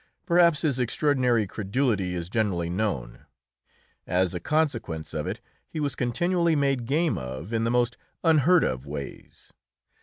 [0.25, 3.27] Perhaps his extraordinary credulity is generally known.
[4.07, 8.63] As a consequence of it he was continually made game of in the most unheard
[8.63, 9.53] of ways.